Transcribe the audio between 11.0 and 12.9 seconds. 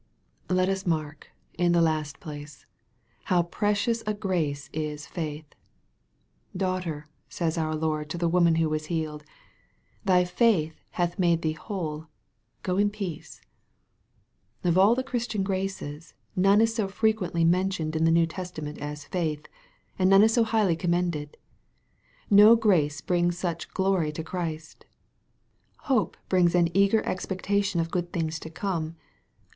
made thee whole: go in